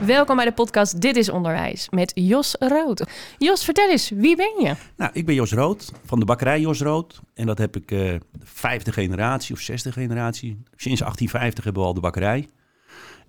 [0.00, 3.04] Welkom bij de podcast Dit is Onderwijs met Jos Rood.
[3.38, 4.74] Jos, vertel eens, wie ben je?
[4.96, 7.20] Nou, ik ben Jos Rood van de bakkerij Jos Rood.
[7.34, 10.50] En dat heb ik de vijfde generatie of zesde generatie.
[10.76, 12.48] Sinds 1850 hebben we al de bakkerij.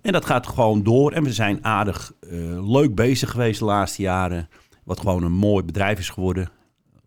[0.00, 1.12] En dat gaat gewoon door.
[1.12, 2.30] En we zijn aardig eh,
[2.70, 4.48] leuk bezig geweest de laatste jaren.
[4.84, 6.50] Wat gewoon een mooi bedrijf is geworden.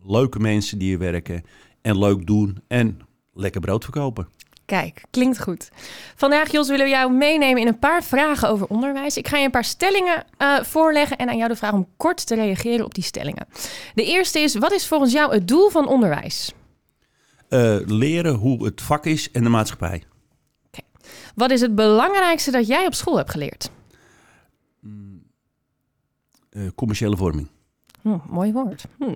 [0.04, 1.44] Leuke mensen die hier werken.
[1.82, 2.58] En leuk doen.
[2.68, 3.00] En
[3.34, 4.28] lekker brood verkopen.
[4.72, 5.70] Kijk, klinkt goed.
[6.16, 9.18] Vandaag, Jos, willen we jou meenemen in een paar vragen over onderwijs.
[9.18, 12.28] Ik ga je een paar stellingen uh, voorleggen en aan jou de vraag om kort
[12.28, 13.48] te reageren op die stellingen.
[13.94, 16.54] De eerste is, wat is volgens jou het doel van onderwijs?
[17.50, 20.04] Uh, leren hoe het vak is en de maatschappij.
[20.68, 21.12] Okay.
[21.36, 23.70] Wat is het belangrijkste dat jij op school hebt geleerd?
[26.52, 27.48] Uh, commerciële vorming.
[28.02, 28.86] Hm, mooi woord.
[28.98, 29.16] Hm.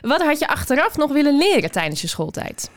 [0.00, 2.70] Wat had je achteraf nog willen leren tijdens je schooltijd?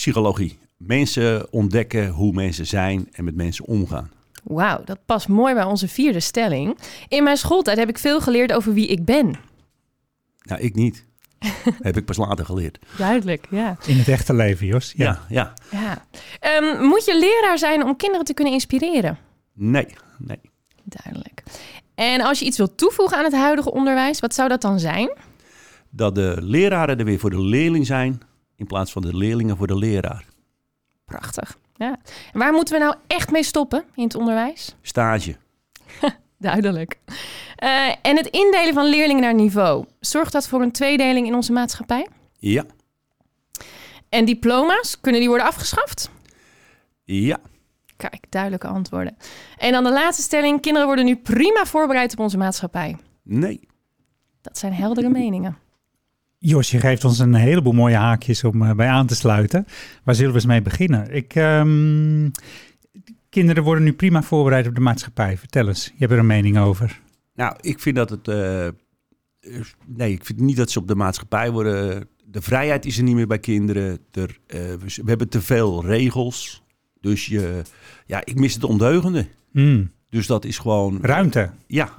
[0.00, 0.58] Psychologie.
[0.76, 4.10] Mensen ontdekken hoe mensen zijn en met mensen omgaan.
[4.42, 6.78] Wauw, dat past mooi bij onze vierde stelling.
[7.08, 9.34] In mijn schooltijd heb ik veel geleerd over wie ik ben.
[10.42, 11.04] Nou, ik niet.
[11.88, 12.78] heb ik pas later geleerd.
[12.98, 13.76] Duidelijk, ja.
[13.86, 14.92] In het echte leven, Jos.
[14.96, 15.54] Ja, ja.
[15.70, 16.02] ja.
[16.40, 16.58] ja.
[16.58, 19.18] Um, moet je leraar zijn om kinderen te kunnen inspireren?
[19.52, 19.86] Nee,
[20.18, 20.40] nee.
[20.84, 21.42] Duidelijk.
[21.94, 25.10] En als je iets wilt toevoegen aan het huidige onderwijs, wat zou dat dan zijn?
[25.90, 28.22] Dat de leraren er weer voor de leerling zijn
[28.56, 30.24] in plaats van de leerlingen voor de leraar.
[31.04, 31.58] Prachtig.
[31.74, 31.98] Ja.
[32.32, 34.74] En waar moeten we nou echt mee stoppen in het onderwijs?
[34.82, 35.36] Stage.
[36.38, 36.98] Duidelijk.
[37.62, 39.84] Uh, en het indelen van leerlingen naar niveau.
[40.00, 42.08] Zorgt dat voor een tweedeling in onze maatschappij?
[42.38, 42.64] Ja.
[44.08, 46.10] En diploma's, kunnen die worden afgeschaft?
[47.04, 47.38] Ja.
[47.96, 49.16] Kijk, duidelijke antwoorden.
[49.56, 50.60] En dan de laatste stelling.
[50.60, 52.96] Kinderen worden nu prima voorbereid op onze maatschappij.
[53.22, 53.68] Nee.
[54.40, 55.58] Dat zijn heldere meningen.
[56.46, 59.66] Jos, je geeft ons een heleboel mooie haakjes om uh, bij aan te sluiten.
[60.04, 61.14] Waar zullen we eens mee beginnen?
[61.14, 62.30] Ik, um,
[63.28, 65.38] kinderen worden nu prima voorbereid op de maatschappij.
[65.38, 67.00] Vertel eens, je hebt er een mening over.
[67.34, 68.28] Nou, ik vind dat het...
[68.28, 68.68] Uh,
[69.86, 72.08] nee, ik vind niet dat ze op de maatschappij worden...
[72.24, 73.98] De vrijheid is er niet meer bij kinderen.
[74.12, 76.62] Er, uh, we hebben te veel regels.
[77.00, 77.62] Dus je,
[78.06, 79.26] ja, ik mis het ondeugende.
[79.52, 79.90] Mm.
[80.10, 80.98] Dus dat is gewoon...
[81.02, 81.50] Ruimte.
[81.66, 81.90] Ja,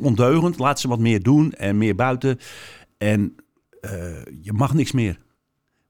[0.00, 0.58] ondeugend.
[0.58, 2.38] Laat ze wat meer doen en meer buiten.
[2.98, 3.34] En
[4.40, 5.18] je mag niks meer.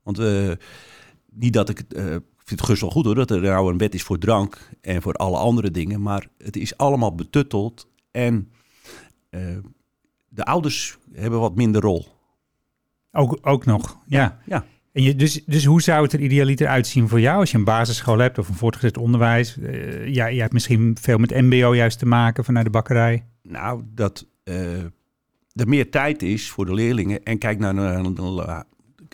[0.02, 0.52] Want uh,
[1.30, 1.82] niet dat ik.
[1.88, 4.18] Uh, ik vind het gerust wel goed hoor dat er nou een wet is voor
[4.18, 6.02] drank en voor alle andere dingen.
[6.02, 7.88] Maar het is allemaal betutteld.
[8.10, 8.50] En
[10.28, 12.06] de ouders hebben wat minder rol.
[13.12, 14.38] Ook, ook nog, ja.
[14.46, 14.64] ja.
[14.92, 17.64] En je, dus, dus hoe zou het er idealiter uitzien voor jou als je een
[17.64, 19.56] basisschool hebt of een voortgezet onderwijs?
[19.56, 23.24] Uh, ja, je hebt misschien veel met MBO juist te maken vanuit de bakkerij.
[23.42, 24.26] Nou, dat
[25.54, 27.22] er meer tijd is voor de leerlingen.
[27.22, 27.74] En kijk naar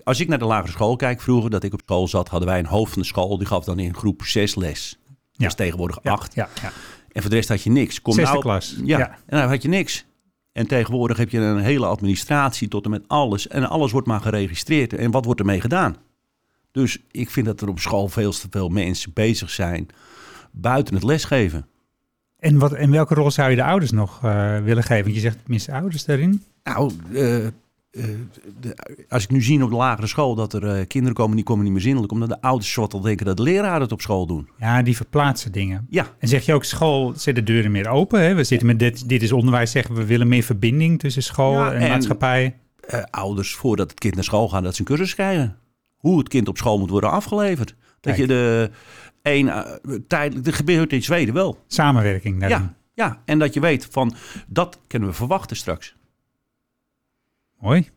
[0.05, 2.59] als ik naar de lagere school kijk, vroeger dat ik op school zat, hadden wij
[2.59, 3.39] een hoofd van de school.
[3.39, 4.99] Die gaf dan in groep 6 les.
[5.07, 5.47] Dat ja.
[5.47, 6.35] is tegenwoordig 8.
[6.35, 6.73] Ja, ja,
[7.13, 8.03] En voor de rest had je niks.
[8.03, 8.77] Kom Zesde nou, klas.
[8.85, 10.07] Ja, ja, en dan had je niks.
[10.53, 13.49] En tegenwoordig heb je een hele administratie tot en met alles.
[13.49, 14.93] En alles wordt maar geregistreerd.
[14.93, 15.97] En wat wordt ermee gedaan?
[16.71, 19.89] Dus ik vind dat er op school veel te veel mensen bezig zijn
[20.53, 21.69] buiten het lesgeven.
[22.39, 25.03] En, wat, en welke rol zou je de ouders nog uh, willen geven?
[25.03, 26.43] Want je zegt tenminste ouders daarin.
[26.63, 27.51] Nou, uh, uh,
[28.61, 28.77] de,
[29.09, 31.73] als ik nu zie op de lagere school dat er kinderen komen die komen niet
[31.73, 34.49] meer zinnelijk, omdat de ouders wat al denken dat de leraren het op school doen.
[34.59, 35.87] Ja, die verplaatsen dingen.
[35.91, 36.07] Ja.
[36.19, 38.23] En zeg je ook school zet de deuren meer open?
[38.23, 38.35] Hè?
[38.35, 41.73] We zitten met dit, dit is onderwijs, zeggen we willen meer verbinding tussen school ja,
[41.73, 42.57] en, en, maatschappij.
[43.11, 45.57] ouders voordat het kind naar school gaat, dat ze een cursus krijgen.
[45.97, 47.75] Hoe het kind op school moet worden afgeleverd.
[48.01, 48.17] Dat Kijk.
[48.17, 48.71] je de
[49.29, 50.47] één uh, tijdelijk.
[50.47, 51.65] Er gebeurt in Zweden wel.
[51.67, 52.41] Samenwerking.
[52.41, 52.59] Daarin.
[52.59, 54.15] Ja, ja, en dat je weet van
[54.47, 55.97] dat kunnen we verwachten straks.
[57.59, 57.89] Mooi.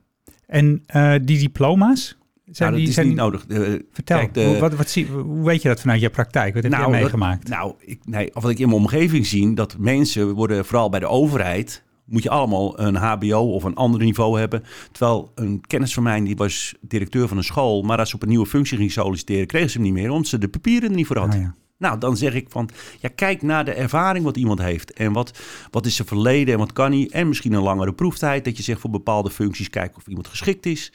[0.46, 2.18] En uh, die diploma's?
[2.46, 3.46] Zijn nou, die, is zijn niet nodig.
[3.48, 6.54] Uh, Vertel, kijk, de, hoe, wat, wat zie, hoe weet je dat vanuit je praktijk?
[6.54, 7.48] Wat heb nou, jij meegemaakt?
[7.48, 10.90] Dat, nou, ik, nee, of wat ik in mijn omgeving zie, dat mensen worden vooral
[10.90, 14.64] bij de overheid moet je allemaal een HBO of een ander niveau hebben.
[14.92, 18.22] Terwijl een kennis van mij, die was directeur van een school, maar als ze op
[18.22, 20.96] een nieuwe functie ging solliciteren, kregen ze hem niet meer, omdat ze de papieren er
[20.96, 21.34] niet voor had.
[21.34, 21.56] Ah, ja.
[21.82, 22.70] Nou, dan zeg ik van,
[23.00, 24.94] ja, kijk naar de ervaring wat iemand heeft.
[24.94, 25.40] En wat,
[25.72, 27.10] wat is zijn verleden en wat kan hij.
[27.12, 30.66] En misschien een langere proeftijd, dat je zegt voor bepaalde functies, kijk of iemand geschikt
[30.66, 30.92] is.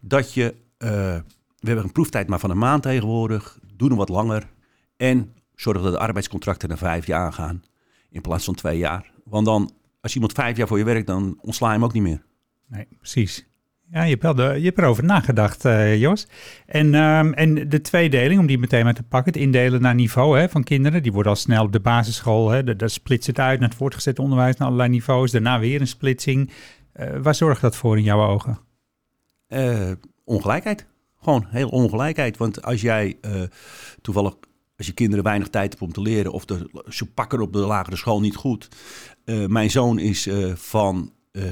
[0.00, 0.88] Dat je, uh,
[1.58, 4.48] we hebben een proeftijd maar van een maand tegenwoordig, doe hem wat langer.
[4.96, 7.64] En zorg dat de arbeidscontracten naar vijf jaar gaan,
[8.10, 9.10] in plaats van twee jaar.
[9.24, 12.02] Want dan als iemand vijf jaar voor je werkt, dan ontsla je hem ook niet
[12.02, 12.22] meer.
[12.66, 13.46] Nee, precies.
[13.90, 16.26] Ja, je hebt, wel de, je hebt erover nagedacht, eh, Jos.
[16.66, 20.38] En, ehm, en de tweedeling, om die meteen maar te pakken, het indelen naar niveau
[20.38, 21.02] hè, van kinderen.
[21.02, 24.18] Die worden al snel op de basisschool, hè, daar splitst het uit naar het voortgezet
[24.18, 25.30] onderwijs, naar allerlei niveaus.
[25.30, 26.50] Daarna weer een splitsing.
[26.92, 28.58] Eh, waar zorgt dat voor in jouw ogen?
[29.46, 29.90] Eh,
[30.24, 30.86] ongelijkheid.
[31.20, 32.36] Gewoon heel ongelijkheid.
[32.36, 33.16] Want als jij
[34.02, 34.34] toevallig,
[34.78, 37.58] als je kinderen weinig tijd hebt om te leren, of de, ze pakken op de
[37.58, 38.68] lagere school niet goed.
[39.24, 41.44] Eh, mijn zoon is eh, van eh,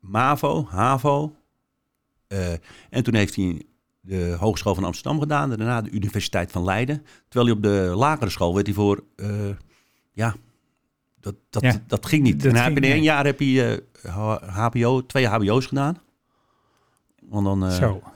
[0.00, 1.36] MAVO, HAVO.
[2.90, 3.62] en toen heeft hij
[4.00, 5.48] de Hogeschool van Amsterdam gedaan.
[5.48, 7.02] Daarna de Universiteit van Leiden.
[7.28, 9.04] Terwijl hij op de lagere school werd hij voor,
[10.12, 10.34] ja,
[11.20, 12.42] dat, dat, Ja, dat ging niet.
[12.42, 13.40] dat en ging in één jaar heb
[14.02, 15.98] H- HBO, twee HBO's gedaan.
[17.22, 17.70] Want dan,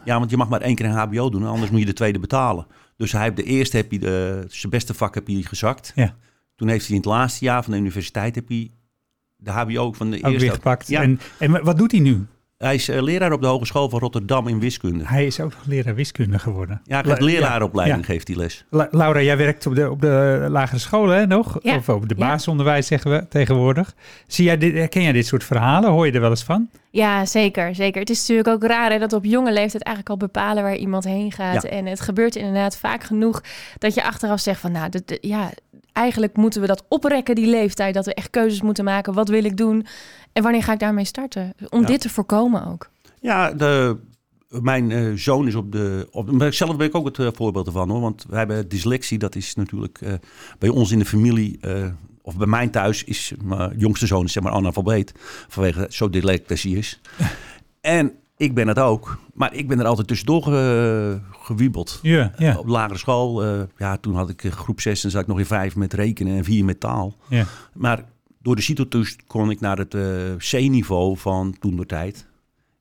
[0.05, 2.19] ja, want je mag maar één keer een HBO doen, anders moet je de tweede
[2.19, 2.67] betalen.
[2.99, 5.93] Dus hij heeft de eerste heb hij de, zijn beste vak heb hij gezakt.
[5.95, 6.17] Ja.
[6.55, 8.71] Toen heeft hij in het laatste jaar van de universiteit heb hij
[9.37, 10.39] de HBO van de Ook eerste.
[10.39, 10.89] weer gepakt.
[10.89, 11.03] Ja.
[11.03, 12.27] En, en wat doet hij nu?
[12.59, 15.05] Hij is eh, leraar op de Hogeschool van Rotterdam in wiskunde.
[15.07, 16.81] Hij is ook nog leraar wiskunde geworden.
[16.85, 18.07] Ja, hij leraaropleiding, ja.
[18.13, 18.65] geeft hij les.
[18.71, 21.59] La- Laura, jij werkt op de, op de lagere scholen hè, nog?
[21.63, 21.77] Ja.
[21.77, 22.27] Of op de Ja.
[22.27, 23.95] basisonderwijs zeggen we tegenwoordig.
[24.27, 25.91] Zie jij dit, herken jij dit soort verhalen?
[25.91, 26.69] Hoor je er wel eens van?
[26.91, 28.01] Ja, zeker, zeker.
[28.01, 30.77] Het is natuurlijk ook raar hè, dat we op jonge leeftijd eigenlijk al bepalen waar
[30.77, 31.63] iemand heen gaat.
[31.63, 31.69] Ja.
[31.69, 33.43] En het gebeurt inderdaad vaak genoeg
[33.79, 34.91] dat je achteraf zegt van, nou,
[35.21, 35.51] ja,
[35.99, 37.95] eigenlijk moeten we dat oprekken, die leeftijd.
[37.95, 39.13] Dat we echt keuzes moeten maken.
[39.13, 39.87] Wat wil ik doen?
[40.33, 41.55] En wanneer ga ik daarmee starten?
[41.69, 41.87] Om Ja.
[41.87, 42.91] dit te voorkomen ook.
[43.21, 43.97] Ja, de,
[44.49, 46.47] mijn eh, zoon is op de, op.
[46.51, 48.01] Zelf ben ik ook het eh, voorbeeld ervan hoor.
[48.01, 49.19] Want wij hebben dyslexie.
[49.19, 50.13] Dat is natuurlijk eh,
[50.59, 51.61] bij ons in de familie...
[52.23, 55.13] of bij mijn thuis is mijn jongste zoon zeg maar analfabeet.
[55.49, 57.01] Vanwege zo hij is.
[57.81, 59.19] en ik ben het ook.
[59.35, 61.99] Maar ik ben er altijd tussendoor ge- gewiebeld.
[62.03, 62.59] Ja, ja.
[62.59, 65.39] Op lagere school, eh, ja, toen had ik eh, groep 6 en zat ik nog
[65.39, 67.17] in 5 met rekenen en 4 met taal.
[67.29, 67.45] ja.
[67.75, 68.05] Maar
[68.43, 70.03] door de CITO-toets kon ik naar het eh,
[70.37, 72.27] C-niveau van toen de tijd.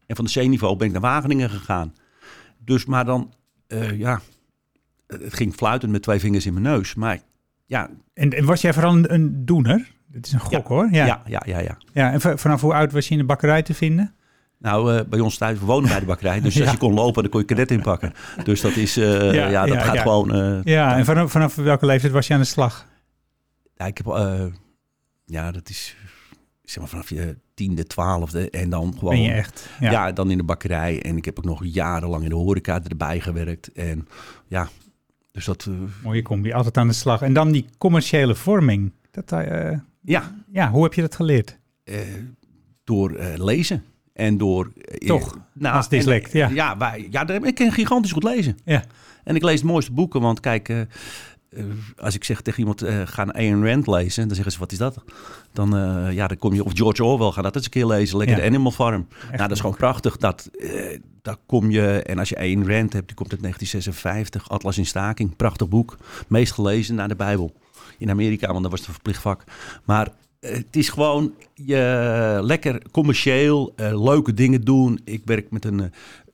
[0.06, 1.94] En van de C-niveau ben ik naar Wageningen gegaan.
[2.66, 3.34] Dus, maar dan,
[3.68, 4.22] eh, ja,
[5.08, 6.96] het ging fluitend met twee vingers in mijn neus.
[6.96, 7.20] Maar
[7.66, 9.92] ja, En, en was jij vooral een, een doener?
[10.12, 10.62] Het is een gok Ja.
[10.68, 10.88] hoor.
[10.92, 11.22] ja, Ja.
[11.46, 11.78] ja, ja.
[11.94, 14.16] ja, en vanaf hoe oud was je in de bakkerij te vinden?
[14.60, 16.42] Nou, eh, bij ons thuis, we wonen bij de bakkerij.
[16.42, 18.14] Dus als je kon lopen, dan kon je cadet inpakken.
[18.44, 20.34] Dus dat is, eh, Ja, ja, dat ja, gaat gewoon...
[20.34, 22.88] eh, Ja, en vanaf, vanaf welke leeftijd was je aan de slag?
[23.76, 24.06] Ja, ik heb,
[25.26, 25.96] ja, dat is
[26.64, 29.14] zeg maar vanaf je tiende, twaalfde en dan gewoon...
[29.14, 29.70] Ben je echt?
[29.80, 30.12] Ja.
[30.12, 31.02] dan in de bakkerij.
[31.04, 33.72] En ik heb ook nog jarenlang in de horeca erbij gewerkt.
[33.72, 34.08] En
[34.48, 34.70] ja,
[35.32, 35.70] dus dat...
[36.04, 37.22] Mooie combi, altijd aan de slag.
[37.22, 38.92] En dan die commerciële vorming.
[39.12, 39.30] Dat,
[40.02, 41.58] ja, ja, hoe heb je dat geleerd?
[42.84, 43.84] door lezen.
[44.18, 44.72] En door...
[44.82, 46.50] eh, Toch, nou, als dyslect, en, ja.
[46.50, 48.58] Ja, wij, ja, ik kan gigantisch goed lezen.
[48.66, 48.84] Ja.
[49.24, 50.70] En ik lees de mooiste boeken, want kijk...
[50.70, 50.88] eh, eh,
[51.98, 54.72] als ik zeg tegen iemand, eh, ga een Ayn Rand lezen, dan zeggen ze, wat
[54.72, 55.04] is dat?
[55.54, 55.70] Dan,
[56.14, 58.42] ja, dan kom je, of George Orwell, ga dat eens een keer lezen, lekker Ja.
[58.42, 59.08] de Animal Farm.
[59.10, 60.18] Echt nou, dat is gewoon prachtig.
[60.18, 64.50] Dat, eh, daar kom je, en als je Ayn Rand hebt, die komt uit 1956,
[64.50, 65.98] Atlas in Staking, prachtig boek.
[66.28, 67.54] Meest gelezen na de Bijbel.
[67.98, 69.44] In Amerika, want dat was het een verplicht vak.
[69.84, 70.08] Maar
[70.48, 75.00] het is gewoon je lekker commercieel, eh, leuke dingen doen.
[75.04, 75.88] Ik werk met een, eh,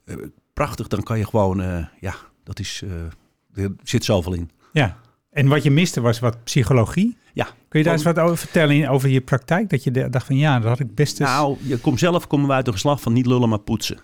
[0.06, 0.18] eh,
[0.54, 2.84] prachtig, dan kan je gewoon, ja, dat is,
[3.54, 4.50] er zit zoveel in.
[4.74, 4.98] Ja.
[5.30, 7.18] En wat je miste was wat psychologie.
[7.34, 7.48] Ja.
[7.68, 9.70] Kun je daar eens wat over vertellen in- over je praktijk?
[9.70, 11.30] Dat je de- dacht van ja, dat had ik best eens...
[11.30, 13.98] Nou, je komt zelf komen we uit een geslacht van niet lullen, maar poetsen.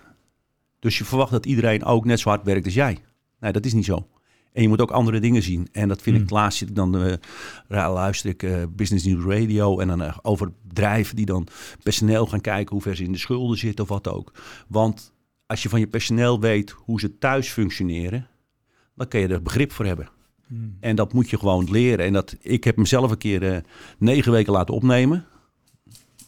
[0.78, 2.98] Dus je verwacht dat iedereen ook net zo hard werkt als jij.
[3.40, 4.06] Nee, dat is niet zo.
[4.52, 5.68] En je moet ook andere dingen zien.
[5.72, 6.24] En dat vind Hmm.
[6.24, 7.18] ik, laatst zit ik dan,
[7.68, 11.46] ra- luister ik eh, Business News Radio en dan eh, over bedrijven die dan
[11.82, 14.32] personeel gaan kijken hoe ver ze in de schulden zitten of wat ook.
[14.68, 15.12] Want
[15.46, 18.26] als je van je personeel weet hoe ze thuis functioneren,
[18.94, 20.08] dan kun je er begrip voor hebben.
[20.46, 20.76] Hmm.
[20.80, 22.04] En dat moet je gewoon leren.
[22.06, 23.64] En dat, ik heb mezelf een keer
[23.98, 25.24] negen weken laten opnemen.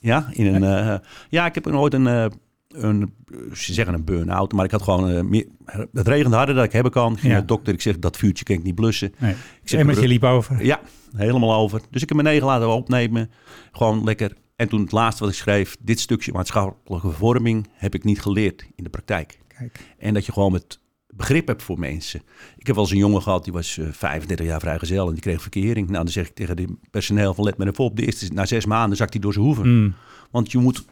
[0.00, 2.32] Ja, in een, ja ik heb ooit een,
[2.72, 3.14] een,
[3.52, 5.46] ze zeggen een burn-out, maar ik had gewoon, eh, meer,
[5.92, 7.12] het regende harder dan ik hebben kan.
[7.12, 7.28] Ging Ja.
[7.28, 9.14] naar de dokter, ik zeg, dat vuurtje kan ik niet blussen.
[9.18, 9.32] Nee.
[9.32, 10.64] Ik zeg, en met je liep over.
[10.64, 10.80] ja,
[11.16, 11.80] helemaal over.
[11.90, 13.30] Dus ik heb me negen laten opnemen.
[13.72, 14.32] Gewoon lekker.
[14.56, 18.66] En toen het laatste wat ik schreef, dit stukje maatschappelijke vorming heb ik niet geleerd
[18.74, 19.38] in de praktijk.
[19.58, 19.80] Kijk.
[19.98, 20.80] En dat je gewoon met
[21.14, 22.22] begrip hebt voor mensen.
[22.58, 25.22] Ik heb wel eens een jongen gehad, die was eh, 35 jaar vrijgezel en die
[25.22, 25.88] kreeg verkering.
[25.90, 27.96] Nou, dan zeg ik tegen die personeel van let me even op.
[27.96, 29.80] De eerste, na zes maanden zakt hij door zijn hoeven.
[29.82, 29.94] Mm.
[30.30, 30.84] Want je moet,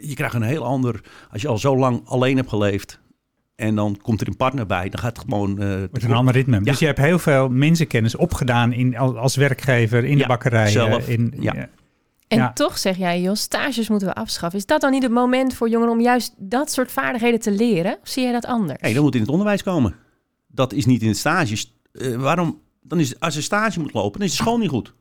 [0.00, 1.00] je krijgt een heel ander,
[1.30, 3.00] als je al zo lang alleen hebt geleefd
[3.56, 5.58] en dan komt er een partner bij, dan gaat het gewoon...
[5.62, 6.56] eh, Met een ander ritme.
[6.56, 6.60] Ja.
[6.62, 10.64] Dus je hebt heel veel mensenkennis opgedaan in, als, werkgever in de bakkerij.
[10.66, 11.08] eh, zelf.
[11.08, 11.52] In, Ja.
[11.54, 11.68] ja.
[12.28, 12.52] En Ja.
[12.52, 14.58] toch zeg jij, Jos, stages moeten we afschaffen.
[14.58, 17.98] Is dat dan niet het moment voor jongeren om juist dat soort vaardigheden te leren?
[18.02, 18.80] Of zie jij dat anders?
[18.80, 19.94] Nee, dat moet in het onderwijs komen.
[20.46, 21.74] Dat is niet in het stages.
[21.92, 22.60] Eh, waarom?
[22.82, 24.94] Dan is, als er stage moet lopen, dan is de school niet goed.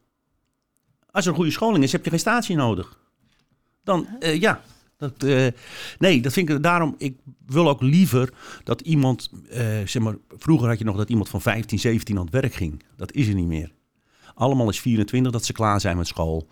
[1.11, 2.99] Als er een goede scholing is, heb je geen stage nodig.
[3.87, 4.61] Dan, eh, ja.
[4.97, 5.47] Dat, eh,
[5.97, 6.95] nee, dat vind ik daarom.
[6.97, 9.29] Ik wil ook liever dat iemand.
[9.49, 12.53] eh, zeg maar, vroeger had je nog dat iemand van 15, 17 aan het werk
[12.53, 12.83] ging.
[12.95, 13.71] Dat is er niet meer.
[14.33, 16.47] Allemaal is 24 dat ze klaar zijn met school.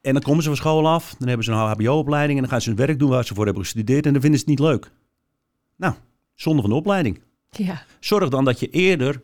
[0.00, 2.60] En dan komen ze van school af, dan hebben ze een HBO-opleiding en dan gaan
[2.60, 4.68] ze hun werk doen waar ze voor hebben gestudeerd en dan vinden ze het niet
[4.68, 4.90] leuk.
[5.76, 5.94] Nou,
[6.34, 7.20] zonde van de opleiding.
[7.50, 7.84] Ja.
[8.00, 9.22] Zorg dan dat je eerder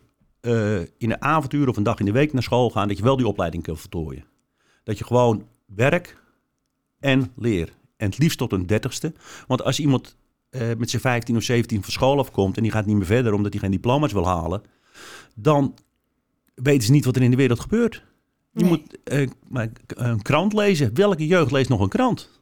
[0.97, 3.17] in een avontuur of een dag in de week naar school gaat, dat je wel
[3.17, 4.25] die opleiding kunt voltooien.
[4.83, 6.17] Dat je gewoon werk
[6.99, 7.69] en leer.
[7.97, 9.13] En het liefst tot een dertigste.
[9.47, 10.15] Want als iemand
[10.49, 13.33] eh, met zijn 15 of 17 van school afkomt en die gaat niet meer verder
[13.33, 14.61] omdat hij geen diploma's wil halen,
[15.35, 15.73] dan
[16.55, 18.03] weten ze niet wat er in de wereld gebeurt.
[18.53, 18.69] Je Nee.
[18.69, 20.93] moet eh, maar een krant lezen.
[20.93, 22.37] Welke jeugd leest nog een krant?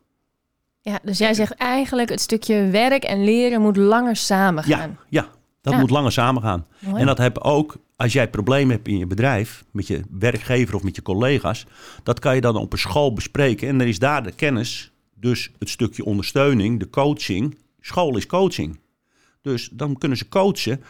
[0.81, 4.89] ja, dus jij zegt eigenlijk het stukje werk en leren moet langer samen gaan.
[4.89, 5.29] Ja, ja
[5.61, 5.79] dat Ja.
[5.79, 6.65] moet langer samengaan.
[6.79, 6.99] Mooi.
[7.01, 10.83] En dat heb ook, als jij problemen hebt in je bedrijf, met je werkgever of
[10.83, 11.65] met je collega's,
[12.03, 13.67] dat kan je dan op een school bespreken.
[13.67, 17.57] En er is daar de kennis, dus het stukje ondersteuning, de coaching.
[17.79, 18.79] School is coaching.
[19.41, 20.83] Dus dan kunnen ze coachen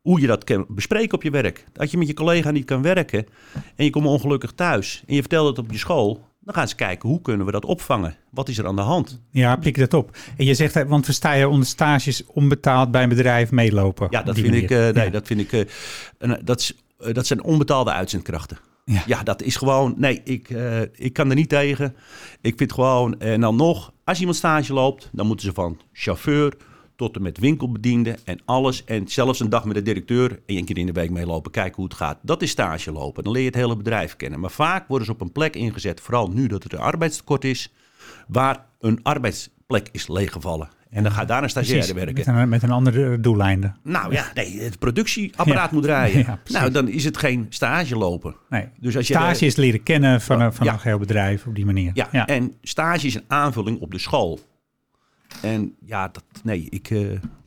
[0.00, 1.66] hoe je dat kan bespreken op je werk.
[1.72, 3.26] Dat je met je collega niet kan werken
[3.76, 6.74] en je komt ongelukkig thuis en je vertelt het op je school, dan gaan ze
[6.74, 8.14] kijken hoe kunnen we dat opvangen.
[8.30, 9.20] Wat is er aan de hand?
[9.30, 10.16] Ja, pik dat op.
[10.36, 14.06] En je zegt, want we staan je onder stages onbetaald bij een bedrijf meelopen.
[14.10, 15.10] Ja, op dat vind ik, eh, nee, Ja.
[15.10, 15.60] dat vind ik, eh,
[16.18, 18.58] een- dat, is, eh, dat zijn onbetaalde uitzendkrachten.
[18.84, 19.02] Ja.
[19.06, 19.22] Ja.
[19.22, 21.94] dat is gewoon, nee, ik, eh, ik kan er niet tegen.
[22.40, 26.56] Ik vind gewoon, en dan nog, als iemand stage loopt, dan moeten ze van chauffeur
[27.00, 28.84] tot en met winkelbediende en alles.
[28.84, 31.84] En zelfs een dag met de directeur één keer in de week meelopen, kijken hoe
[31.84, 32.18] het gaat.
[32.22, 33.24] Dat is stage lopen.
[33.24, 34.40] Dan leer je het hele bedrijf kennen.
[34.40, 37.72] Maar vaak worden ze op een plek ingezet, vooral nu dat er een arbeidstekort is,
[38.28, 40.68] waar een arbeidsplek is leeggevallen.
[40.90, 42.32] En dan gaat daar een stagiaire Precies, werken.
[42.34, 43.72] met een, met een andere doeleinde.
[43.82, 45.74] Nou ja, nee, het productieapparaat Ja.
[45.76, 46.18] moet draaien.
[46.18, 46.60] Ja, precies.
[46.60, 48.36] nou, dan is het geen stage lopen.
[48.48, 48.68] Nee.
[48.80, 50.72] Dus als je, Stage is leren kennen van, een- van Ja.
[50.72, 51.90] een geheel bedrijf op die manier.
[51.94, 54.40] Ja, en stage is een aanvulling op de school.
[55.42, 56.98] En ja, dat, nee, ik eh,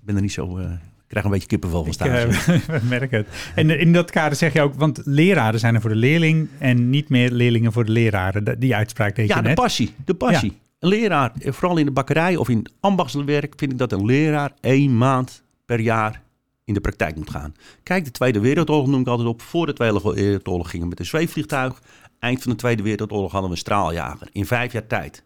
[0.02, 0.58] ben er niet zo...
[0.58, 2.72] eh, ik krijg een beetje kippenvel van Ik stage.
[2.72, 3.28] eh, merk het.
[3.56, 6.90] En in dat kader zeg je ook, want leraren zijn er voor de leerling en
[6.90, 8.60] niet meer leerlingen voor de leraren.
[8.60, 9.58] Die uitspraak deed ja, je de net.
[9.58, 9.94] passie.
[10.06, 10.58] De passie.
[10.80, 13.54] Een leraar, vooral in de bakkerij of in ambachtswerk...
[13.58, 16.22] vind ik dat een leraar één maand per jaar
[16.66, 17.54] in de praktijk moet gaan.
[17.84, 19.42] Kijk, de Tweede Wereldoorlog noem ik altijd op.
[19.42, 21.82] Voor de Tweede Wereldoorlog gingen we met een zweefvliegtuig.
[22.20, 24.28] Eind van de Tweede Wereldoorlog hadden we een straaljager.
[24.32, 25.24] In vijf jaar tijd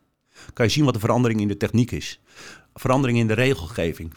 [0.53, 2.20] kan je zien wat de verandering in de techniek is.
[2.74, 4.13] Verandering in de regelgeving.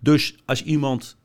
[0.00, 1.16] Dus als iemand...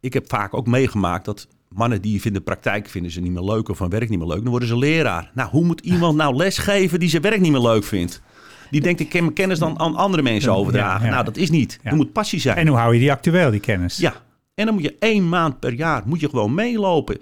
[0.00, 3.68] Ik heb vaak ook meegemaakt dat mannen die vinden praktijk vinden ze niet meer leuk
[3.68, 5.30] of hun werk niet meer leuk, dan worden ze leraar.
[5.34, 8.22] Nou, hoe moet iemand nou lesgeven die zijn werk niet meer leuk vindt?
[8.70, 11.06] Die denkt, ik kan mijn kennis dan aan andere mensen Ja, overdragen.
[11.06, 11.12] ja.
[11.12, 11.78] Nou, dat is niet.
[11.82, 11.90] Ja.
[11.90, 12.56] Er moet passie zijn.
[12.56, 13.96] En hoe hou je die actueel, die kennis?
[13.96, 14.14] Ja,
[14.54, 17.18] en dan moet je één maand per jaar moet je gewoon meelopen.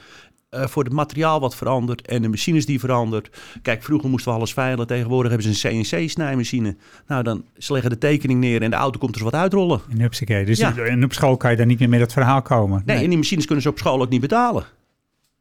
[0.51, 3.41] Eh, voor het materiaal wat verandert en de machines die verandert.
[3.63, 4.87] Kijk, vroeger moesten we alles veilen.
[4.87, 6.77] Tegenwoordig hebben ze een CNC-snijmachine.
[7.07, 9.81] Nou, dan ze leggen de tekening neer en de auto komt er wat uitrollen.
[9.91, 10.45] En hupsakee.
[10.45, 10.77] Dus Ja.
[10.77, 12.83] en op school kan je daar niet meer met dat verhaal komen.
[12.85, 14.65] Nee, en die machines kunnen ze op school ook niet betalen.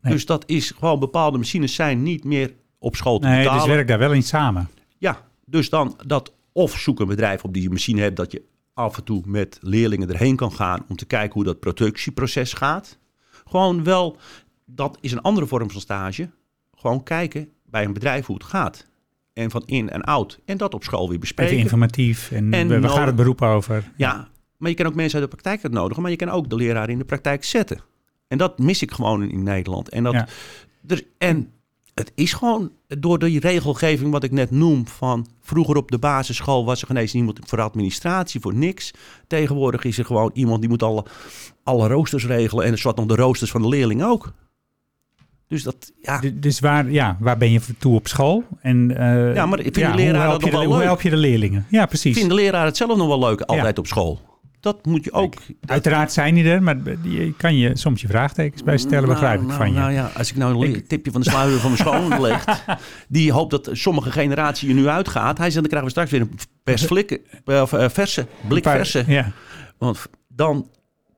[0.01, 0.13] Nee.
[0.13, 3.63] Dus dat is gewoon bepaalde machines zijn niet meer op school te Nee, betalen.
[3.65, 4.69] dus werk daar wel in samen.
[4.97, 8.41] Ja, dus dan dat of zoek een bedrijf op die je machine hebt dat je
[8.73, 12.97] af en toe met leerlingen erheen kan gaan om te kijken hoe dat productieproces gaat.
[13.49, 14.17] Gewoon wel,
[14.75, 16.29] dat is een andere vorm van stage.
[16.75, 18.87] Gewoon kijken bij een bedrijf hoe het gaat.
[19.33, 20.39] En van in en out.
[20.45, 21.57] En dat op school weer Even bespreken.
[21.57, 22.31] informatief.
[22.31, 23.91] En, En we, gaan het beroep over.
[23.97, 26.55] Ja, maar je kan ook mensen uit de praktijk uitnodigen, maar je kan ook de
[26.55, 27.79] leraar in de praktijk zetten.
[28.27, 29.89] En dat mis ik gewoon in Nederland.
[29.89, 30.27] En, dat, Ja.
[31.17, 31.51] en
[31.93, 36.65] het is gewoon door die regelgeving wat ik net noem van vroeger op de basisschool
[36.65, 38.91] was er geen eens iemand voor administratie, voor niks.
[39.27, 41.05] Tegenwoordig is er gewoon iemand die moet alle,
[41.63, 44.33] alle roosters regelen en zwart nog de roosters van de leerling ook.
[45.49, 48.43] Dus dat, ja, D- Dus waar, ja, waar ben je toe op school?
[48.61, 50.57] En, eh, Ja, maar ik vind ja, de leraar hoe help dat je nog de-
[50.59, 50.85] wel Hoe leuk.
[50.85, 51.65] help je de leerlingen?
[51.69, 52.11] Ja, precies.
[52.11, 54.19] ik vind de leraar het zelf nog wel leuk, altijd op school.
[54.59, 55.33] Dat moet je ook.
[55.65, 59.39] Uiteraard zijn die er, maar je kan je soms je vraagtekens bij stellen, Nou, begrijp
[59.41, 59.79] ik nou, van je.
[59.79, 62.45] Nou ja, als ik nou een tipje van de sluier van mijn schoon leg,
[63.07, 65.37] die hoopt dat sommige generatie er nu uitgaat.
[65.37, 69.03] Hij zegt, dan krijgen we straks weer een pers flikken, of, eh, verse, blik verse.
[69.07, 69.31] Ja,
[69.77, 70.69] Want dan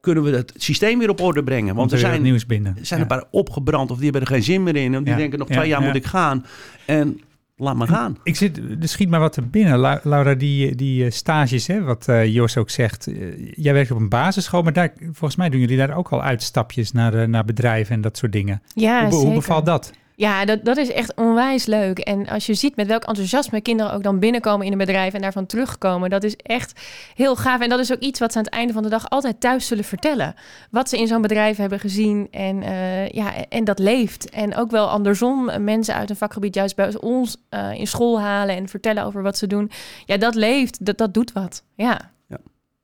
[0.02, 1.76] kunnen we het systeem weer op orde brengen.
[1.76, 2.76] Want er zijn, nieuws binnen.
[2.80, 3.06] er zijn ja.
[3.06, 4.94] een paar opgebrand of die hebben er geen zin meer in.
[4.94, 5.86] En die Ja, denken nog ja, twee jaar ja.
[5.88, 6.46] moet ik gaan.
[6.86, 7.20] En
[7.58, 8.18] laat maar gaan.
[8.24, 9.78] Ik zit, er schiet maar wat er binnen.
[9.78, 13.08] Lau- Laura, die, die eh, stages, hè, wat eh, Jos ook zegt.
[13.08, 13.16] eh,
[13.56, 16.92] jij werkt op een basisschool, maar daar, volgens mij doen jullie daar ook al uitstapjes
[16.92, 18.62] naar, naar bedrijven en dat soort dingen.
[18.74, 19.92] Ja, hoe, bevalt dat?
[20.22, 22.00] Ja, dat, dat is echt onwijs leuk.
[22.00, 25.22] En als je ziet met welk enthousiasme kinderen ook dan binnenkomen in een bedrijf en
[25.22, 26.82] daarvan terugkomen, dat is echt
[27.16, 27.62] heel gaaf.
[27.62, 29.68] En dat is ook iets wat ze aan het einde van de dag altijd thuis
[29.68, 30.36] zullen vertellen.
[30.72, 34.30] Wat ze in zo'n bedrijf hebben gezien en, eh, ja, en dat leeft.
[34.30, 38.22] En ook wel andersom, eh, mensen uit een vakgebied juist bij ons uh, in school
[38.22, 39.72] halen en vertellen over wat ze doen.
[40.06, 41.64] Ja, dat leeft, dat, dat doet wat.
[41.76, 42.12] Ja.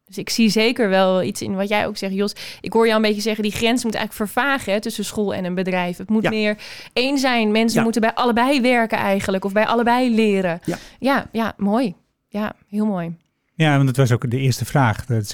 [0.08, 2.36] Dus ik zie zeker wel iets in wat jij ook zegt, Jos.
[2.62, 5.46] Ik hoor jou een beetje zeggen, die grens moet eigenlijk vervagen hè, tussen school en
[5.46, 5.98] een bedrijf.
[5.98, 6.58] Het moet meer
[6.94, 7.52] één zijn.
[7.52, 10.60] Mensen moeten bij allebei werken eigenlijk, of bij allebei leren.
[10.66, 11.96] Ja, ja, ja mooi.
[12.28, 13.16] Ja, heel mooi.
[13.54, 15.06] Ja, want dat was ook de eerste vraag.
[15.06, 15.34] Dat,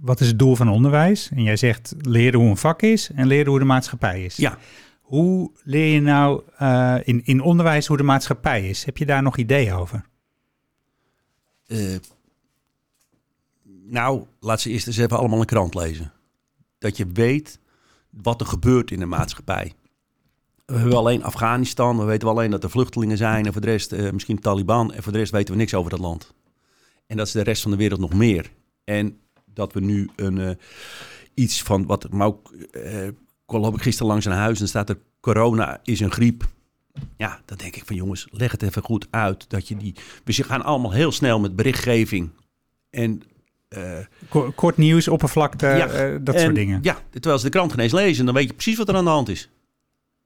[0.00, 1.30] wat is het doel van onderwijs?
[1.34, 4.36] En jij zegt leren hoe een vak is en leren hoe de maatschappij is.
[4.36, 4.58] Ja.
[5.00, 8.84] Hoe leer je nou uh, in, in onderwijs hoe de maatschappij is?
[8.84, 10.04] Heb je daar nog ideeën over?
[11.66, 11.96] Uh,
[13.92, 16.12] nou, laat ze eerst eens even allemaal een krant lezen.
[16.78, 17.58] Dat je weet
[18.10, 19.72] wat er gebeurt in de maatschappij.
[20.66, 23.92] We hebben alleen Afghanistan, we weten alleen dat er vluchtelingen zijn en voor de rest
[23.92, 26.34] uh, misschien Taliban en voor de rest weten we niks over dat land.
[27.06, 28.52] En dat is de rest van de wereld nog meer.
[28.84, 30.50] En dat we nu een, uh,
[31.34, 33.08] iets van wat, maar ook, uh,
[33.46, 36.44] loop ik gisteren langs een huis en staat er corona is een griep.
[37.16, 39.50] Ja, dan denk ik van jongens, leg het even goed uit.
[39.50, 39.94] Dat je die,
[40.24, 42.30] we gaan allemaal heel snel met berichtgeving.
[42.90, 43.22] En
[43.76, 46.78] uh, Kort nieuws, oppervlakte, ja, uh, dat soort dingen.
[46.82, 49.10] Ja, terwijl ze de krant ineens lezen, dan weet je precies wat er aan de
[49.10, 49.50] hand is.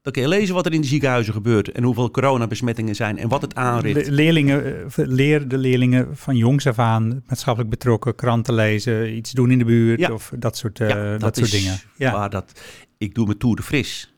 [0.01, 3.27] Dan kun je lezen wat er in de ziekenhuizen gebeurt en hoeveel coronabesmettingen zijn en
[3.27, 4.07] wat het aanricht.
[4.07, 9.51] leerlingen, eh, leer de leerlingen van jongs af aan maatschappelijk betrokken, kranten lezen, iets doen
[9.51, 10.11] in de buurt ja.
[10.11, 11.79] of dat soort, uh, dat, dat soort dingen.
[11.95, 12.11] Ja.
[12.11, 12.61] Waar dat,
[12.97, 14.16] ik doe met Tour de Fris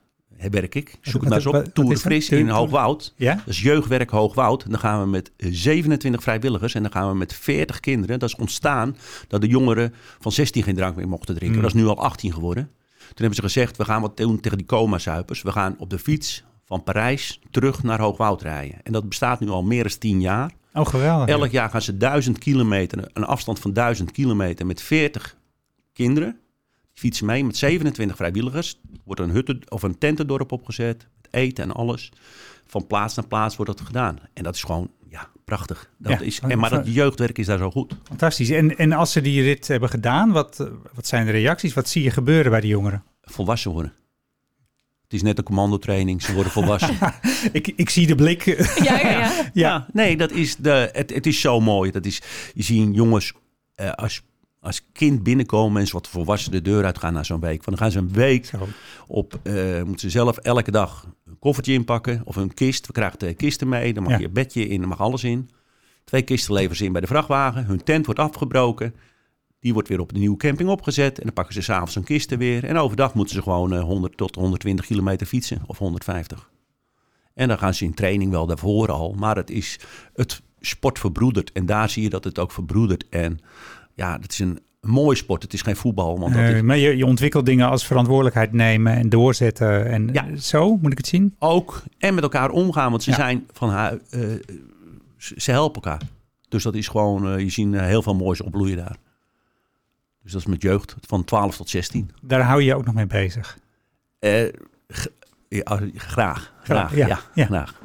[0.51, 0.97] werk ik.
[1.01, 1.73] Zoek het maar eens op.
[1.73, 3.13] Tour de Fris in Hoogwoud.
[3.15, 3.35] Ja?
[3.35, 4.63] Dat is jeugdwerk Hoogwoud.
[4.63, 8.19] En dan gaan we met 27 vrijwilligers en dan gaan we met 40 kinderen.
[8.19, 11.57] Dat is ontstaan dat de jongeren van 16 geen drank meer mochten drinken.
[11.57, 11.63] Mm.
[11.63, 12.63] Dat is nu al 18 geworden.
[12.97, 15.41] Toen hebben ze gezegd, we gaan wat doen tegen die coma-zuipers.
[15.41, 18.77] We gaan op de fiets van Parijs terug naar Hoogwoud rijden.
[18.83, 20.51] En dat bestaat nu al meer dan 10 jaar.
[20.73, 21.27] Oh, geweldig.
[21.27, 25.37] Elk jaar gaan ze 1000 kilometer, een afstand van 1000 kilometer met 40
[25.93, 26.39] kinderen
[26.99, 28.79] fietsen mee met 27 vrijwilligers.
[29.03, 31.07] Wordt een hutte of een tentendorp opgezet.
[31.21, 32.11] Met eten en alles.
[32.65, 34.19] Van plaats naar plaats wordt dat gedaan.
[34.33, 35.89] En dat is gewoon ja, prachtig.
[35.97, 37.95] Dat is, en, maar dat jeugdwerk is daar zo goed.
[38.03, 38.49] Fantastisch.
[38.49, 41.73] En, en als ze die rit hebben gedaan, wat, wat zijn de reacties?
[41.73, 43.03] Wat zie je gebeuren bij de jongeren?
[43.21, 43.93] Volwassen worden.
[45.03, 46.97] Het is net een commandotraining, ze worden volwassen.
[47.51, 48.43] ik, ik zie de blik.
[48.83, 49.49] ja, ja, ja.
[49.53, 51.91] ja, nee, dat is de, het, het is zo mooi.
[51.91, 52.21] Dat is,
[52.53, 53.33] je ziet jongens,
[53.75, 54.21] uh, als
[54.59, 57.63] als kind binnenkomen en ze wat volwassen de deur uitgaan na zo'n week.
[57.63, 58.51] Van dan gaan ze een week
[59.07, 62.87] op, uh, moeten ze zelf elke dag een koffertje inpakken of een kist.
[62.87, 65.49] We krijgen twee kisten mee, dan mag je een bedje in, dan mag alles in.
[66.03, 67.65] Twee kisten leveren ze in bij de vrachtwagen.
[67.65, 68.95] Hun tent wordt afgebroken.
[69.59, 71.17] Die wordt weer op de nieuwe camping opgezet.
[71.17, 72.63] En dan pakken ze s'avonds een kisten weer.
[72.63, 76.49] En overdag moeten ze gewoon uh, 100 tot 120 kilometer fietsen of 150.
[77.33, 79.13] En dan gaan ze in training wel daarvoor al.
[79.13, 79.79] Maar het is
[80.13, 81.51] het sport verbroedert.
[81.51, 83.09] En daar zie je dat het ook verbroedert.
[83.09, 83.39] En
[83.99, 85.43] ja, het is een mooi sport.
[85.43, 86.19] Het is geen voetbal.
[86.19, 86.61] Want dat is...
[86.61, 89.85] maar je, je ontwikkelt dingen als verantwoordelijkheid nemen en doorzetten.
[89.85, 90.35] En ja.
[90.35, 91.35] zo moet ik het zien?
[91.39, 91.83] Ook.
[91.97, 92.91] En met elkaar omgaan.
[92.91, 93.97] Want ze zijn van haar.
[94.11, 94.33] Uh,
[95.17, 96.01] ze helpen elkaar.
[96.49, 98.97] Dus dat is gewoon, uh, je ziet uh, heel veel moois opbloeien daar.
[100.23, 102.11] Dus dat is met jeugd van 12 tot 16.
[102.21, 103.57] Daar hou je je ook nog mee bezig?
[104.19, 104.49] Ja,
[105.95, 106.53] graag.
[106.63, 106.95] Graag.
[106.95, 107.45] Ja, ja, ja.
[107.45, 107.81] graag.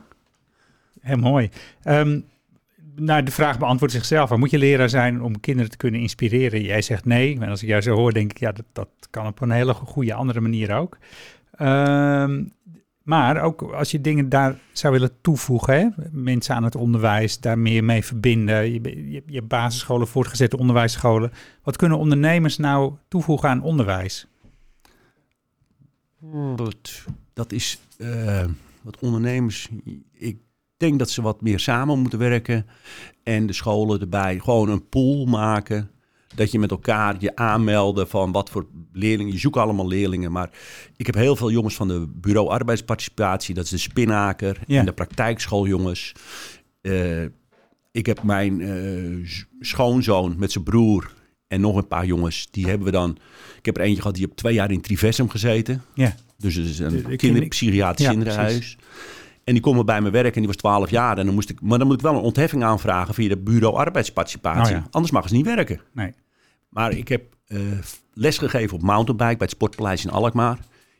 [1.00, 1.50] Heel mooi.
[1.85, 2.24] Um,
[2.96, 4.37] nou, de vraag beantwoordt zichzelf.
[4.37, 6.62] Moet je leraar zijn om kinderen te kunnen inspireren?
[6.62, 7.40] Jij zegt nee.
[7.40, 9.74] En als ik jou zo hoor, denk ik, ja, dat, dat kan op een hele
[9.74, 10.98] goede andere manier ook.
[11.61, 12.52] Um,
[13.04, 15.88] maar ook als je dingen daar zou willen toevoegen, hè?
[16.11, 21.33] mensen aan het onderwijs, daar meer mee verbinden, je, je, basisscholen, voortgezette onderwijsscholen.
[21.62, 24.26] Wat kunnen ondernemers nou toevoegen aan onderwijs?
[27.33, 28.44] Dat is uh,
[28.83, 29.68] wat ondernemers.
[30.12, 30.38] Ik
[30.87, 32.66] denk dat ze wat meer samen moeten werken.
[33.23, 35.90] En de scholen erbij gewoon een pool maken.
[36.35, 39.33] Dat je met elkaar je aanmelden van wat voor leerlingen.
[39.33, 40.33] Je zoekt allemaal leerlingen.
[40.33, 40.51] Maar
[40.97, 43.55] ik heb heel veel jongens van de bureau arbeidsparticipatie.
[43.55, 46.12] Dat is de spinaker en de praktijkschooljongens.
[46.83, 47.23] Uh,
[47.92, 49.29] ik heb mijn uh,
[49.61, 51.12] schoonzoon met zijn broer
[51.49, 52.49] en nog een paar jongens.
[52.51, 53.16] Die hebben we dan...
[53.59, 55.83] Ik heb er eentje gehad, die heb twee jaar in Trivesum gezeten.
[55.94, 56.14] Ja.
[56.38, 58.77] Dus het is een kinderpsychiatrisch ja, kinderhuis.
[59.44, 61.18] En die komen bij me werken en die was 12 jaar.
[61.18, 63.76] En dan moest ik, maar dan moet ik wel een ontheffing aanvragen via de bureau
[63.76, 64.76] arbeidsparticipatie.
[64.76, 65.80] Oh Anders mag ze niet werken.
[65.92, 66.12] Nee.
[66.68, 67.61] Maar ik heb uh,
[68.12, 70.59] les gegeven op mountainbike bij het Sportpaleis in Alkmaar.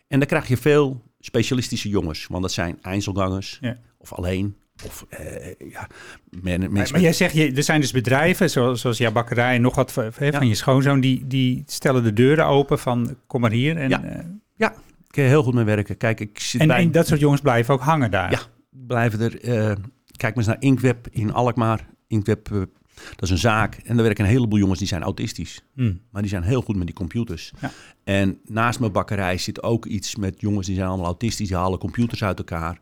[0.09, 2.27] En dan krijg je veel specialistische jongens.
[2.27, 3.79] Want dat zijn eindselgangers ja.
[3.99, 4.57] of alleen.
[4.85, 5.89] Of uh, ja,
[6.43, 9.63] men, maar, maar jij zegt, je, er zijn dus bedrijven zoals, zoals jouw bakkerij en
[9.63, 11.01] nog wat van, van je schoonzoon.
[11.01, 13.77] Die, die stellen de deuren open van kom maar hier.
[13.77, 14.05] En, ja.
[14.05, 14.19] Uh,
[14.57, 14.75] ja,
[15.23, 15.97] je heel goed mee werken.
[15.97, 16.83] Kijk, ik zit En, bij...
[16.83, 18.31] en dat soort jongens blijven ook hangen daar.
[18.31, 18.41] Ja.
[18.71, 19.41] blijven er...
[19.41, 19.77] eh,
[20.17, 21.87] kijk maar eens naar Inkweb in Alkmaar.
[22.07, 22.59] Inkweb, eh,
[22.95, 23.75] dat is een zaak.
[23.75, 25.65] En daar werken een heleboel jongens die zijn autistisch.
[25.75, 25.95] Hm.
[26.11, 27.53] Maar die zijn heel goed met die computers.
[27.61, 27.71] Ja.
[28.05, 31.49] En naast mijn bakkerij zit ook iets met jongens die zijn allemaal autistisch.
[31.49, 32.81] Die halen computers uit elkaar.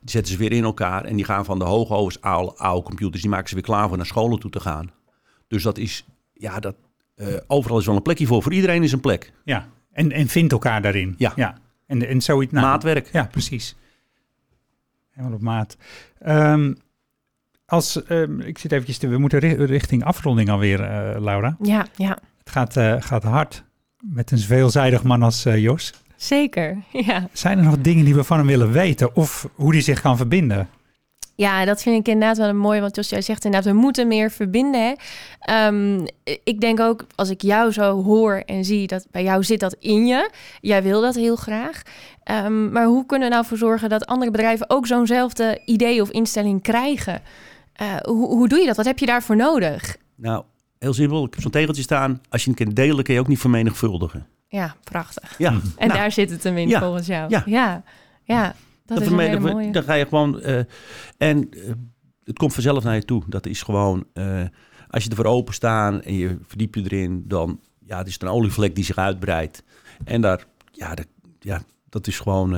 [0.00, 1.04] Die zetten ze weer in elkaar.
[1.04, 3.22] En die gaan van de hoogovers oude, oude computers.
[3.22, 4.90] Die maken ze weer klaar voor naar scholen toe te gaan.
[5.48, 6.04] Dus dat is...
[6.32, 6.76] Ja, dat,
[7.14, 8.42] eh, overal is wel een plekje voor.
[8.42, 9.32] Voor iedereen is een plek.
[9.44, 9.68] Ja.
[9.92, 11.14] En, en vindt elkaar daarin.
[11.18, 11.32] Ja.
[11.36, 11.54] ja.
[11.86, 12.52] En, en zoiets.
[12.52, 13.08] nou, Maatwerk.
[13.12, 13.76] Ja, precies.
[15.10, 15.76] Helemaal op maat.
[16.18, 16.74] Ehm,
[17.66, 21.56] als, ehm, ik zit eventjes te, we moeten ri- richting afronding alweer, eh, Laura.
[21.62, 23.64] Ja, ja, Het gaat, eh, gaat hard
[24.00, 25.92] met een veelzijdig man als eh, Jos.
[26.16, 26.76] zeker.
[27.06, 27.28] Ja.
[27.32, 30.16] Zijn er nog dingen die we van hem willen weten of hoe hij zich kan
[30.16, 30.68] verbinden?
[31.40, 32.80] Ja, dat vind ik inderdaad wel een mooi.
[32.80, 34.80] Want Jos, jij zegt inderdaad, we moeten meer verbinden.
[34.80, 34.92] Hè?
[35.40, 36.06] Ehm,
[36.44, 39.76] ik denk ook, als ik jou zo hoor en zie, dat bij jou zit dat
[39.78, 40.30] in je.
[40.60, 41.82] Jij wil dat heel graag.
[42.22, 46.10] Ehm, maar hoe kunnen we nou voor zorgen dat andere bedrijven ook zo'nzelfde idee of
[46.10, 47.22] instelling krijgen?
[47.72, 48.76] Eh, hoe, hoe doe je dat?
[48.76, 49.96] Wat heb je daarvoor nodig?
[50.16, 50.44] Nou,
[50.78, 51.24] heel simpel.
[51.24, 52.20] Ik heb zo'n tegeltje staan.
[52.28, 54.26] Als je een keer delen, kun je ook niet vermenigvuldigen.
[54.48, 55.34] Ja, prachtig.
[55.38, 55.50] Ja.
[55.76, 57.30] En Nou, daar zit het hem in ja, volgens jou.
[57.30, 57.42] ja.
[57.46, 57.82] ja,
[58.22, 58.54] ja,
[58.94, 59.72] dat dan is een hele vermenigvul- mooie.
[59.72, 60.40] Dan ga je gewoon...
[60.40, 60.58] eh,
[61.16, 61.72] en eh,
[62.24, 63.22] het komt vanzelf naar je toe.
[63.26, 64.04] Dat is gewoon...
[64.12, 64.42] eh,
[64.88, 67.24] als je ervoor open staan en je verdiept je erin...
[67.26, 69.62] dan ja, het is een olievlek die zich uitbreidt.
[70.04, 70.44] En daar...
[70.72, 71.06] Ja, dat,
[71.38, 72.54] ja, dat is gewoon...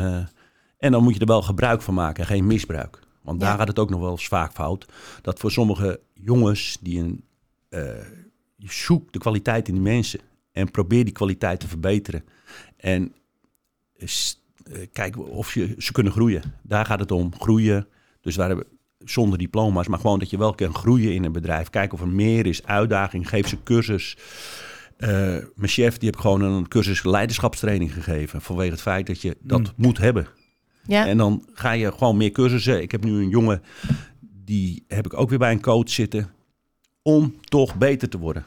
[0.78, 2.98] en dan moet je er wel gebruik van maken en geen misbruik.
[3.22, 3.56] Want daar Ja.
[3.56, 4.86] gaat het ook nog wel eens vaak fout.
[5.22, 7.24] Dat voor sommige jongens die een...
[8.58, 10.20] zoekt de kwaliteit in die mensen.
[10.52, 12.24] En probeer die kwaliteit te verbeteren.
[12.76, 13.14] En
[14.72, 16.42] eh, kijken of je, ze kunnen groeien.
[16.62, 17.86] Daar gaat het om, groeien.
[18.20, 18.66] Dus waar hebben
[18.98, 21.70] zonder diploma's, maar gewoon dat je wel kan groeien in een bedrijf.
[21.70, 24.16] Kijken of er meer is, uitdaging, geef ze cursus.
[24.96, 25.08] Eh,
[25.54, 28.40] mijn chef die heb ik gewoon een cursus leiderschapstraining gegeven.
[28.42, 29.66] Vanwege het feit dat je dat Mm.
[29.76, 30.26] moet hebben.
[30.86, 32.82] Ja, En dan ga je gewoon meer cursussen.
[32.82, 33.62] Ik heb nu een jongen,
[34.44, 36.30] die heb ik ook weer bij een coach zitten.
[37.02, 38.44] Om toch beter te worden.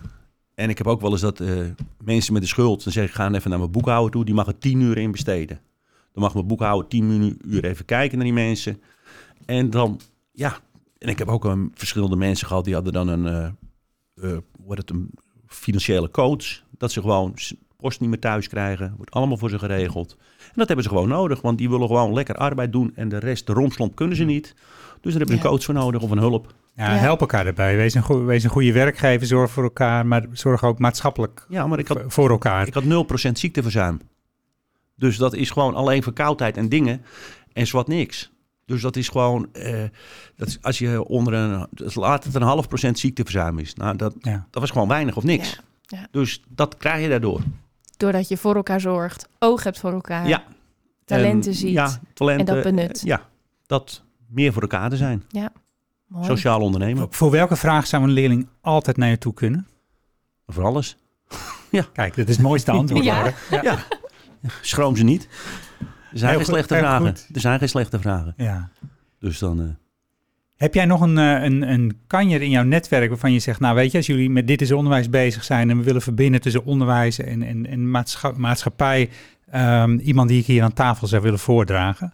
[0.55, 1.49] En ik heb ook wel eens dat eh,
[2.03, 4.25] mensen met de schuld, dan zeg ik, ga even naar mijn boekhouder toe.
[4.25, 5.59] Die mag er tien uur in besteden.
[6.15, 8.81] Dan mag mijn boekhouder tien minu- uur even kijken naar die mensen.
[9.45, 9.99] En dan,
[10.31, 10.57] ja.
[10.97, 13.45] En ik heb ook een, verschillende mensen gehad, die hadden dan een, eh
[14.15, 15.09] eh, hoe heet het, een
[15.47, 16.45] financiële coach.
[16.77, 17.33] Dat ze gewoon
[17.77, 18.93] post niet meer thuis krijgen.
[18.97, 20.15] Wordt allemaal voor ze geregeld.
[20.39, 22.91] En dat hebben ze gewoon nodig, want die willen gewoon lekker arbeid doen.
[22.95, 24.43] En de rest, de romslomp, kunnen ze niet.
[25.01, 25.39] Dus daar hebben ze Ja.
[25.43, 26.53] een coach voor nodig of een hulp.
[26.75, 26.97] Ja, Ja.
[26.99, 27.75] help elkaar erbij.
[27.75, 31.67] Wees een, goe- wees een goede werkgever, zorg voor elkaar, maar zorg ook maatschappelijk Ja,
[31.67, 32.67] maar ik had, v- voor elkaar.
[32.67, 33.99] ik had 0% ziekteverzuim.
[34.95, 37.01] Dus dat is gewoon alleen verkoudheid en dingen
[37.53, 38.31] en zwart niks.
[38.65, 39.83] Dus dat is gewoon, eh,
[40.35, 43.73] dat is, als je onder een, dus laat het een half procent ziekteverzuim is.
[43.73, 44.47] Nou, dat, Ja.
[44.51, 45.49] dat was gewoon weinig of niks.
[45.81, 46.07] Ja, ja.
[46.11, 47.41] Dus dat krijg je daardoor.
[47.97, 50.43] doordat je voor elkaar zorgt, oog hebt voor elkaar, Ja.
[51.05, 52.47] talenten En, ziet Ja, talenten.
[52.47, 53.01] en dat benut.
[53.03, 53.21] Ja,
[53.65, 55.23] dat meer voor elkaar te zijn.
[56.07, 56.25] Mooi.
[56.25, 59.67] Sociaal ondernemen, Voor- Voor welke vraag zou een leerling altijd naar je toe kunnen?
[60.47, 60.97] voor alles.
[61.93, 63.03] Kijk, dat is het mooiste antwoord.
[63.03, 63.33] Ja.
[64.61, 65.27] Schroom ze niet.
[66.11, 67.07] Er zijn Heel geen goed, slechte vragen.
[67.07, 67.29] goed.
[67.33, 68.33] Er zijn geen slechte vragen.
[68.37, 68.69] Ja.
[69.19, 69.59] Dus dan...
[69.61, 69.65] eh,
[70.55, 73.75] Heb jij nog een, eh, een, een kanjer in jouw netwerk waarvan je zegt, nou
[73.75, 76.65] weet je, als jullie met dit is onderwijs bezig zijn en we willen verbinden tussen
[76.65, 79.09] onderwijs en, en, en maatscha- maatschappij,
[79.49, 82.13] ehm, iemand die ik hier aan tafel zou willen voordragen?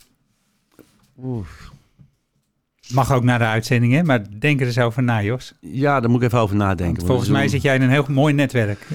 [2.93, 4.03] Mag ook naar de uitzending, hè?
[4.03, 5.53] maar denk er eens over na, Jos.
[5.59, 6.95] Ja, daar moet ik even over nadenken.
[6.95, 8.87] Want volgens mij zit jij in een heel mooi netwerk.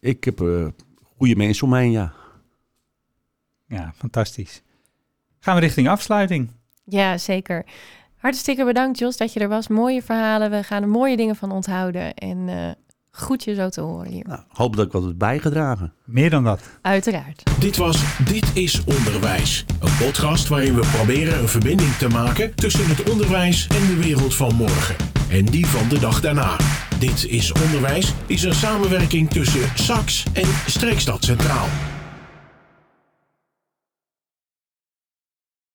[0.00, 0.66] Ik heb eh,
[1.16, 2.12] goede mensen om me heen, ja.
[3.66, 4.62] Ja, fantastisch.
[5.40, 6.50] Gaan we richting afsluiting.
[6.84, 7.64] Ja, zeker.
[8.16, 9.68] Hartstikke bedankt Jos dat je er was.
[9.68, 12.14] Mooie verhalen, we gaan er mooie dingen van onthouden.
[12.14, 12.70] En eh,
[13.10, 14.24] goed je zo te horen hier.
[14.26, 15.92] Nou, hoop dat ik wat heb bijgedragen.
[16.04, 16.78] Meer dan dat.
[16.82, 17.42] Uiteraard.
[17.60, 19.64] Dit was Dit is Onderwijs.
[19.80, 24.34] Een podcast waarin we proberen een verbinding te maken tussen het onderwijs en de wereld
[24.34, 24.96] van morgen.
[25.30, 26.56] En die van de dag daarna.
[27.04, 31.93] Dit is Onderwijs is een samenwerking tussen SAX en Streekstad Centraal.